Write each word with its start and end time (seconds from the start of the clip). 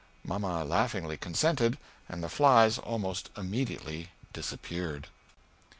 Mamma 0.25 0.63
laughingly 0.65 1.15
consented 1.15 1.77
and 2.09 2.23
the 2.23 2.27
flies 2.27 2.79
almost 2.79 3.29
immediately 3.37 4.09
dissapeared. 4.33 5.05